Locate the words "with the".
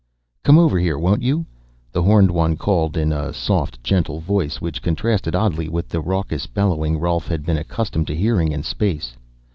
5.69-6.01